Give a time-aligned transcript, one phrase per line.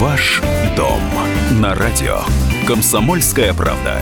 [0.00, 0.40] Ваш
[0.76, 1.00] дом
[1.60, 2.20] на радио.
[2.68, 4.00] Комсомольская правда.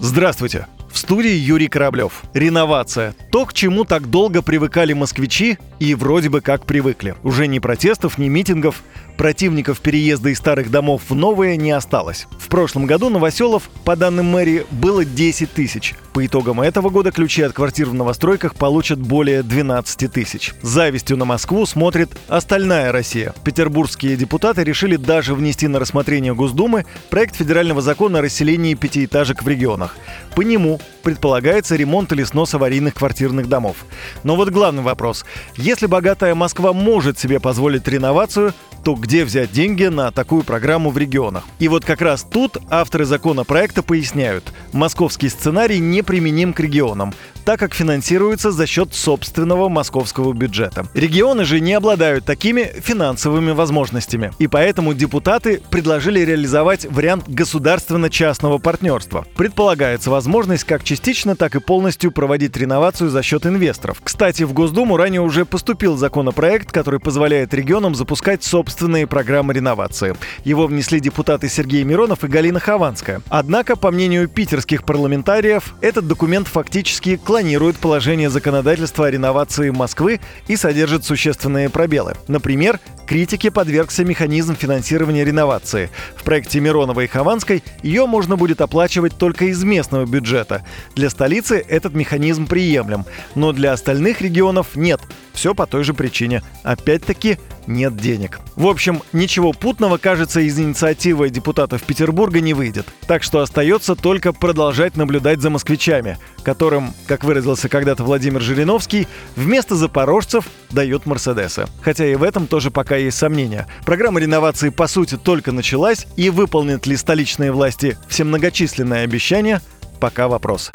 [0.00, 0.66] Здравствуйте.
[0.96, 2.22] В студии Юрий Кораблев.
[2.32, 3.14] Реновация.
[3.30, 7.14] То, к чему так долго привыкали москвичи и вроде бы как привыкли.
[7.22, 8.82] Уже ни протестов, ни митингов,
[9.18, 12.26] противников переезда из старых домов в новые не осталось.
[12.38, 15.94] В прошлом году новоселов, по данным мэрии, было 10 тысяч.
[16.14, 20.54] По итогам этого года ключи от квартир в новостройках получат более 12 тысяч.
[20.62, 23.34] Завистью на Москву смотрит остальная Россия.
[23.44, 29.48] Петербургские депутаты решили даже внести на рассмотрение Госдумы проект федерального закона о расселении пятиэтажек в
[29.48, 29.96] регионах.
[30.36, 33.86] По нему предполагается ремонт или снос аварийных квартирных домов.
[34.22, 35.24] Но вот главный вопрос.
[35.56, 38.52] Если богатая Москва может себе позволить реновацию,
[38.86, 41.42] то где взять деньги на такую программу в регионах?
[41.58, 47.12] И вот как раз тут авторы законопроекта поясняют, московский сценарий не применим к регионам,
[47.44, 50.86] так как финансируется за счет собственного московского бюджета.
[50.94, 54.30] Регионы же не обладают такими финансовыми возможностями.
[54.38, 59.26] И поэтому депутаты предложили реализовать вариант государственно-частного партнерства.
[59.34, 64.00] Предполагается возможность как частично, так и полностью проводить реновацию за счет инвесторов.
[64.02, 68.75] Кстати, в Госдуму ранее уже поступил законопроект, который позволяет регионам запускать собственные
[69.06, 70.14] программы реновации.
[70.44, 73.22] Его внесли депутаты Сергей Миронов и Галина Хованская.
[73.28, 80.56] Однако, по мнению питерских парламентариев, этот документ фактически клонирует положение законодательства о реновации Москвы и
[80.56, 82.14] содержит существенные пробелы.
[82.28, 85.90] Например, критике подвергся механизм финансирования реновации.
[86.16, 90.64] В проекте Миронова и Хованской ее можно будет оплачивать только из местного бюджета.
[90.94, 93.04] Для столицы этот механизм приемлем,
[93.34, 95.00] но для остальных регионов нет.
[95.32, 96.42] Все по той же причине.
[96.62, 98.40] Опять-таки, нет денег.
[98.54, 102.86] В общем, ничего путного, кажется, из инициативы депутатов Петербурга не выйдет.
[103.06, 109.74] Так что остается только продолжать наблюдать за москвичами, которым, как выразился когда-то Владимир Жириновский, вместо
[109.74, 111.66] запорожцев дают Мерседесы.
[111.82, 113.66] Хотя и в этом тоже пока есть сомнения.
[113.84, 119.60] Программа реновации по сути только началась, и выполнят ли столичные власти все многочисленные обещания,
[120.00, 120.70] пока вопрос.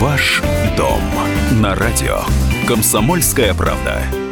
[0.00, 0.42] Ваш
[0.76, 1.00] дом
[1.60, 2.22] на радио.
[2.72, 4.31] Комсомольская правда.